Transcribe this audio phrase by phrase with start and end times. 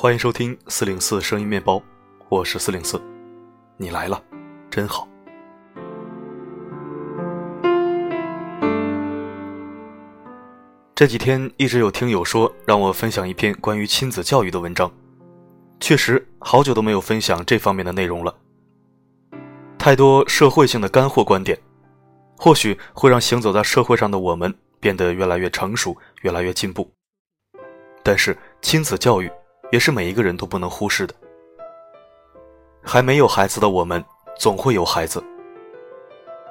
[0.00, 1.82] 欢迎收听四零四声音面包，
[2.28, 3.02] 我是四零四，
[3.76, 4.22] 你来了，
[4.70, 5.08] 真好。
[10.94, 14.88] 这几天一直有听友说让我分享一篇关于亲子教育的文章，
[15.80, 18.32] 确实好久都没有分享这方面的内容了。
[19.76, 21.58] 太多社会性的干货观点，
[22.36, 26.88] 或许会让行走在社会上的我们变得越来越成熟，越来越进步。
[28.04, 29.28] 但是亲子教育
[29.70, 31.14] 也是每一个人都不能忽视的。
[32.82, 34.02] 还没有孩子的我们，
[34.38, 35.20] 总会有孩子；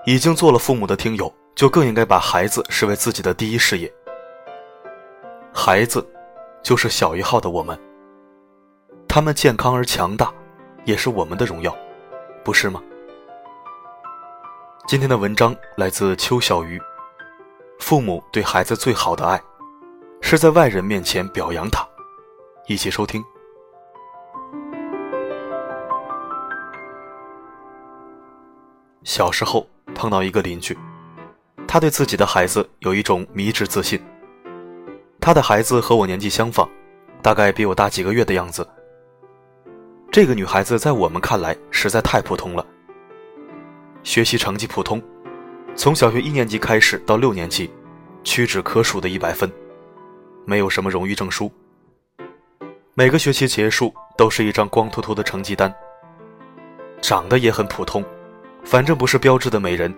[0.05, 3.91] 已经做了父母的听友，就更应该把孩子视为自己的第一事业。
[5.51, 6.05] 孩子，
[6.61, 7.79] 就是小一号的我们。
[9.07, 10.31] 他们健康而强大，
[10.85, 11.75] 也是我们的荣耀，
[12.43, 12.83] 不是吗？
[14.87, 16.79] 今天的文章来自邱小鱼。
[17.79, 19.41] 父母对孩子最好的爱，
[20.21, 21.86] 是在外人面前表扬他。
[22.67, 23.23] 一起收听。
[29.03, 29.65] 小时候
[29.95, 30.77] 碰到一个邻居，
[31.65, 33.97] 他对自己的孩子有一种迷之自信。
[35.21, 36.67] 他的孩子和我年纪相仿，
[37.21, 38.67] 大概比我大几个月的样子。
[40.11, 42.65] 这个女孩子在我们看来实在太普通了，
[44.03, 45.01] 学习成绩普通，
[45.73, 47.71] 从小学一年级开始到六年级，
[48.25, 49.49] 屈指可数的一百分，
[50.43, 51.49] 没有什么荣誉证书。
[52.99, 55.71] 每个学期结束都是一张光秃秃的成绩单。
[56.99, 58.03] 长得也很普通，
[58.63, 59.95] 反正不是标致的美人，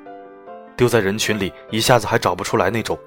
[0.75, 3.00] 丢在人群里一下子还找不出来那种。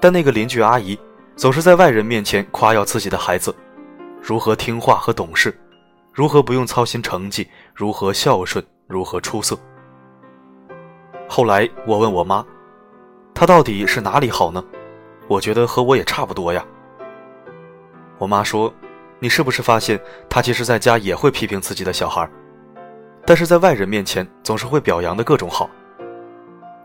[0.00, 0.96] 但那个邻居阿姨
[1.34, 3.52] 总是在外人面前夸耀自己的孩子，
[4.22, 5.52] 如何听话和懂事，
[6.12, 9.58] 如何不用操心成绩，如何孝顺，如何出色。
[11.26, 12.46] 后来我问我妈，
[13.34, 14.64] 她到底是哪里好呢？
[15.26, 16.64] 我觉得和我也差不多呀。
[18.18, 18.72] 我妈说
[19.18, 22.28] ：“你是不是发现她其实在家也会批评自己的小孩，
[23.24, 25.68] 但是在外人面前总是会表扬的各种好。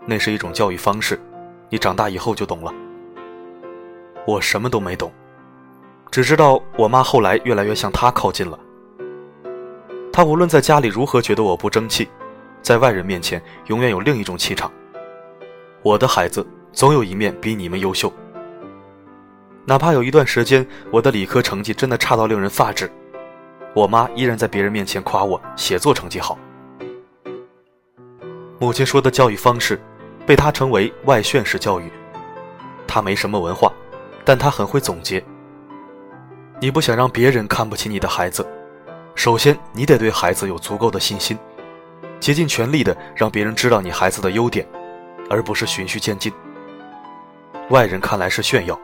[0.05, 1.19] 那是一种教育方式，
[1.69, 2.73] 你长大以后就懂了。”
[4.27, 5.11] 我什么都没懂，
[6.11, 8.59] 只知道我妈后来越来越向他靠近了。
[10.13, 12.07] 他无论在家里如何觉得我不争气，
[12.61, 14.71] 在外人面前永远有另一种气场。
[15.81, 18.11] 我的孩子总有一面比你们优秀。
[19.65, 22.91] 哪怕有一段时间我的理科成绩真的差到令人发指，
[23.73, 26.37] 我妈依然在别人面前夸我写作成绩好。
[28.59, 29.79] 母亲说的教育方式，
[30.25, 31.91] 被她称为外炫式教育。
[32.87, 33.71] 她没什么文化。
[34.23, 35.19] 但他很会总结。
[36.59, 38.45] 你不想让别人看不起你的孩子，
[39.15, 41.35] 首先你得对孩子有足够的信心，
[42.19, 44.63] 竭尽全力的让别人知道你孩子的优点，
[45.27, 46.31] 而不是循序渐进。
[47.69, 48.79] 外人看来是炫耀，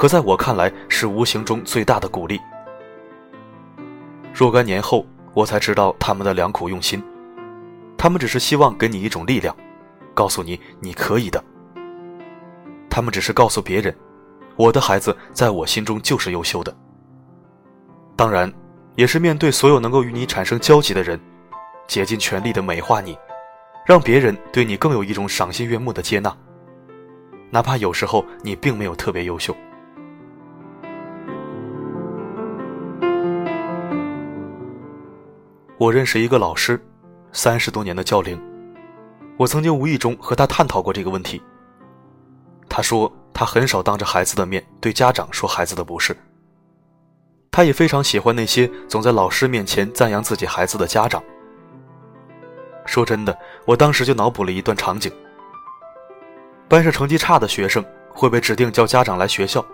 [0.00, 2.40] 可在我看来是无形中最大的鼓励。
[4.32, 7.02] 若干年后，我才知道他们的良苦用心，
[7.98, 9.54] 他们只是希望给你一种力量，
[10.14, 11.44] 告诉你你可以的。
[12.88, 13.94] 他们只是告诉别人。
[14.56, 16.74] 我的孩子在我心中就是优秀的。
[18.16, 18.50] 当然，
[18.94, 21.20] 也是面对所有能够与你产生交集的人，
[21.86, 23.18] 竭尽全力的美化你，
[23.84, 26.34] 让别人对你更有一种赏心悦目的接纳。
[27.50, 29.54] 哪怕有时候你并没有特别优秀。
[35.80, 36.78] 我认识一个老师，
[37.32, 38.38] 三十多年的教龄，
[39.38, 41.42] 我曾经无意中和他探讨过这个问题。
[42.68, 43.10] 他说。
[43.32, 46.14] 他很少当着孩子的面对家长说孩子的不是。
[47.50, 51.22] 他也非常喜欢那些总在老师面前赞扬自己孩子的家长。
[52.84, 55.10] 说真的，我当时就脑补了一段场景：
[56.68, 59.64] 班上成绩差的学生会被指定叫家长来学校，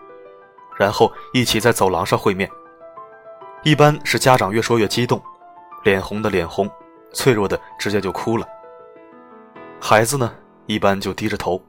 [0.79, 2.49] 然后一起在走廊上会面。
[3.65, 5.21] 一般是家长越说越激动，
[5.87, 6.69] 脸红的脸红，
[7.13, 8.45] 脆弱的直接就哭了。
[9.81, 10.35] 孩子呢，
[10.67, 11.63] 一般就低着头。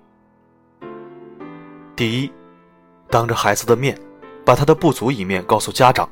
[1.96, 2.34] 第一，
[3.12, 3.96] 当着孩子的面，
[4.44, 6.10] 把他的不足一面告诉家长，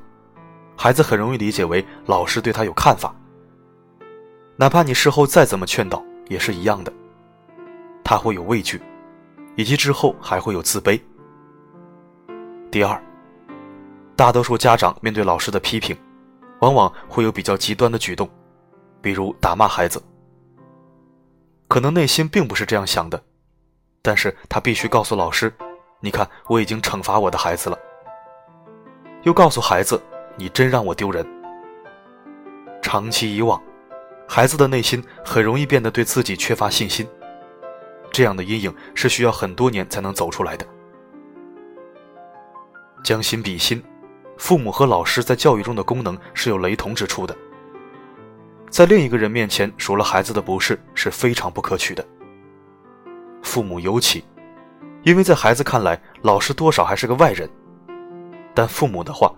[0.78, 3.12] 孩子很容易理解为老师对他有看法。
[4.56, 6.94] 哪怕你事后再怎么劝导，也是一样的。
[8.04, 8.80] 他会有畏惧，
[9.56, 11.02] 以及之后还会有自卑。
[12.70, 13.02] 第二，
[14.16, 15.98] 大多数家长面对老师的批评，
[16.60, 18.30] 往往会有比较极端的举动，
[19.02, 20.02] 比如打骂孩子。
[21.68, 23.22] 可能内心并不是这样想的，
[24.02, 25.54] 但是他必须告诉老师。
[26.00, 27.80] 你看，我已经惩罚我的孩子了，
[29.24, 30.00] 又告诉孩子，
[30.38, 31.26] 你真让我丢人。
[32.82, 33.60] 长期以往，
[34.28, 37.08] 孩子的内心很容易变得对自己缺乏信心，
[38.12, 40.68] 这样的阴影是需要很多年才能走出来的。
[43.04, 43.84] 将心比心，
[44.38, 47.36] 父母和老师在教育中的功能是有雷同之处的。
[48.70, 52.06] 在另一个人面前数落孩子的不是是非常不可取的。
[53.42, 54.24] 父母尤其，
[55.04, 57.50] 因为在孩子看来，老师多少还是个外人。
[58.54, 59.34] 但父母的话，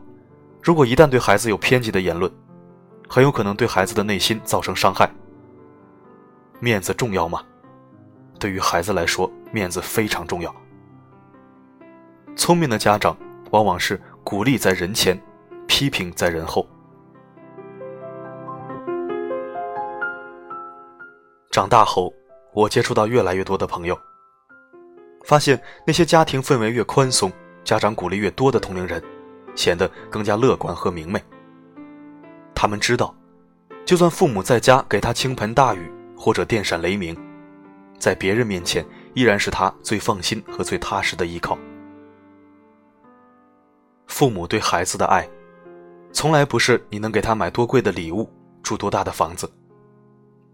[0.61, 2.31] 如果一旦对孩子有偏激的言论，
[3.07, 5.09] 很有可能对孩子的内心造成伤害。
[6.59, 7.43] 面子重要吗？
[8.39, 10.55] 对于孩子来说，面子非常重要。
[12.35, 13.15] 聪明的家长
[13.51, 15.17] 往往是鼓励在人前，
[15.67, 16.67] 批评在人后。
[21.49, 22.13] 长大后，
[22.53, 23.97] 我接触到越来越多的朋友，
[25.23, 27.31] 发现那些家庭氛围越宽松、
[27.63, 29.01] 家长鼓励越多的同龄人，
[29.55, 31.23] 显得更加乐观和明媚。
[32.53, 33.15] 他们知道，
[33.85, 37.15] 就算父母在家给他倾盆大雨或者电闪雷鸣，
[37.97, 41.57] 在别人面前依然是他最放心和最踏实的依靠。
[44.07, 45.29] 父母对孩子的爱，
[46.11, 48.27] 从来不是你能给他买多贵的礼物、
[48.63, 49.49] 住多大的房子。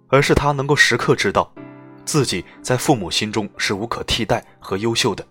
[0.09, 1.51] 而是他能够时刻知道，
[2.05, 5.25] 自己在父母心中是无可替代和优秀的。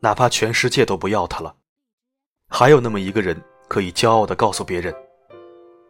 [0.00, 1.54] 哪怕全世界都不要他了，
[2.50, 4.94] 还有那么一个人可以骄傲地告诉别人：“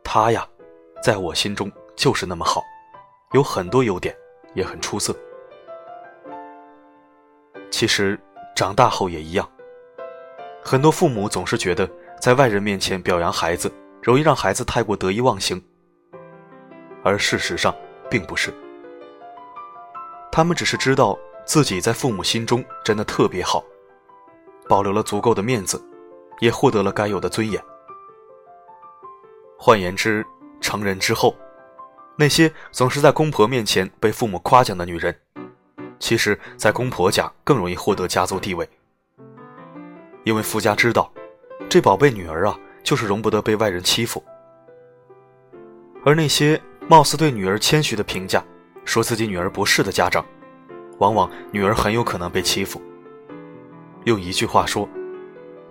[0.04, 0.46] 他呀，
[1.02, 2.62] 在我心中就是那么好，
[3.32, 4.14] 有很多优点，
[4.54, 5.12] 也很出色。”
[7.68, 8.16] 其实
[8.54, 9.50] 长大后也一样，
[10.68, 11.88] 很多父母总是觉得
[12.20, 13.72] 在外人面前表扬孩子，
[14.02, 15.62] 容易让孩子太过得意忘形。
[17.04, 17.72] 而事实上，
[18.10, 18.52] 并不是。
[20.32, 23.62] 他们只是知道自己在父母心中真的特别好，
[24.68, 25.80] 保留了足够的面子，
[26.40, 27.62] 也获得了该有的尊严。
[29.56, 30.26] 换言之，
[30.60, 31.32] 成人之后，
[32.16, 35.16] 那些总是在公婆面前被父母夸奖的女人，
[36.00, 38.68] 其实，在公婆家更容易获得家族地位，
[40.26, 41.10] 因为富家知道，
[41.68, 44.22] 这宝贝女儿啊，就是容不得被外人欺负。
[46.04, 46.60] 而那些。
[46.88, 48.44] 貌似对女儿谦虚的评价，
[48.84, 50.24] 说自己女儿不是的家长，
[50.98, 52.80] 往往女儿很有可能被欺负。
[54.04, 54.88] 用一句话说，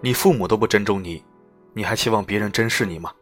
[0.02, 1.24] 你父母都不珍重你，
[1.72, 3.14] 你还期望别人珍视你吗？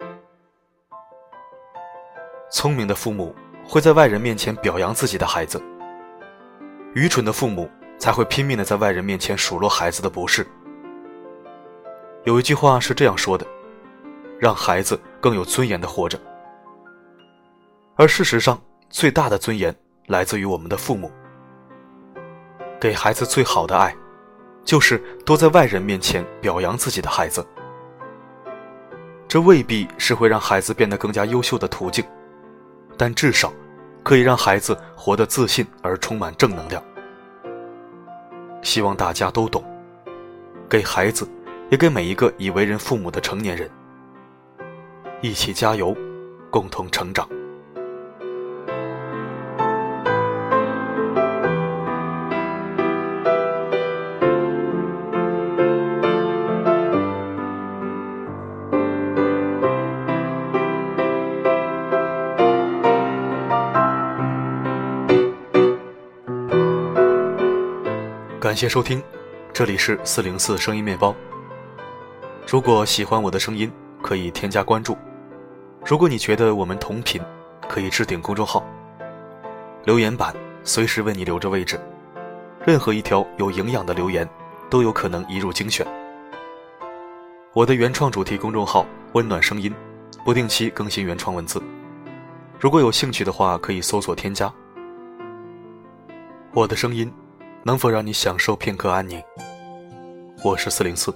[2.51, 5.62] 聪明的父母会在外人面前表扬自己的孩子，
[6.95, 7.69] 愚蠢的父母
[8.00, 10.44] 才会拼命的在外人面前数落孩子的不是。
[12.25, 13.45] 有一句话是这样说的：
[14.39, 16.17] 让孩子更有尊严的活着。
[17.95, 18.59] 而事实上，
[18.89, 19.75] 最大的尊严
[20.07, 21.11] 来自于我们的父母。
[22.79, 23.93] 给孩子最好的爱，
[24.63, 27.45] 就是多在外人面前表扬自己的孩子。
[29.27, 32.05] 这未必是会让孩子变得更加优秀的途径，
[32.97, 33.51] 但至少
[34.01, 36.81] 可以让孩子活得自信而充满正能量。
[38.61, 39.61] 希望大家都懂，
[40.69, 41.27] 给孩子，
[41.73, 43.67] 也给每一个已为人父母的成年人，
[45.21, 45.97] 一起加油，
[46.51, 47.27] 共同成长。
[68.39, 69.01] 感谢收听，
[69.51, 71.15] 这里是四零四声音面包。
[72.53, 74.95] 如果喜欢我的声音，可以添加关注。
[75.83, 77.19] 如果你觉得我们同频，
[77.67, 78.63] 可以置顶公众号。
[79.86, 80.31] 留言板
[80.63, 81.81] 随时为你留着位置，
[82.63, 84.29] 任何一条有营养的留言
[84.69, 85.83] 都有可能一入精选。
[87.53, 89.74] 我的原创主题公众号“温暖声音”，
[90.24, 91.60] 不定期更新原创文字。
[92.60, 94.53] 如果有兴趣的话，可以搜索添加。
[96.53, 97.12] 我的声音。
[97.65, 99.19] 能否让你享受片刻安宁？
[100.43, 101.15] 我是四零四，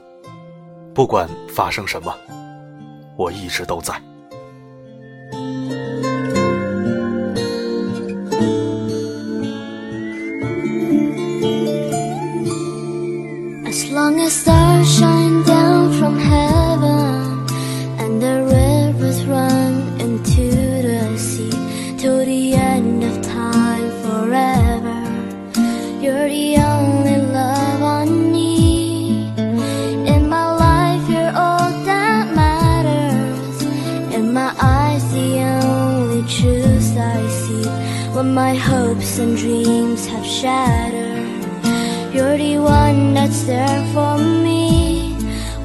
[0.98, 2.12] 不管发生什么，
[3.16, 3.94] 我一直都在。
[38.38, 41.44] My hopes and dreams have shattered.
[42.14, 45.16] You're the one that's there for me.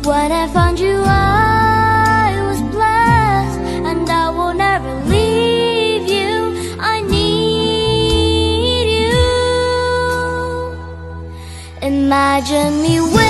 [0.08, 6.32] When I found you, I was blessed, and I will never leave you.
[6.80, 9.20] I need you.
[11.82, 13.21] Imagine me.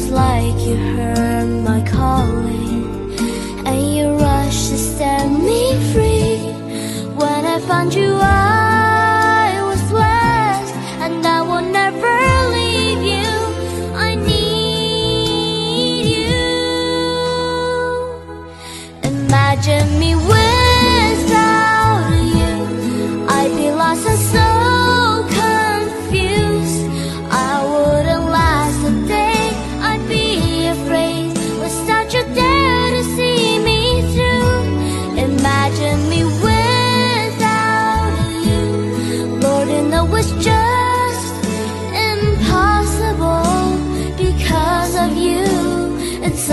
[0.00, 3.12] was like you heard my calling
[3.66, 6.38] And you rushed to set me free.
[7.20, 8.09] When I found you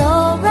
[0.07, 0.46] know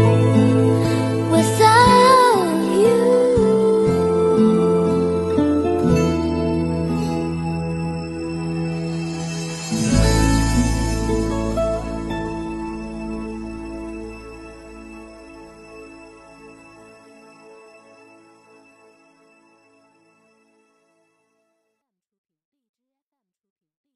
[0.00, 0.29] you.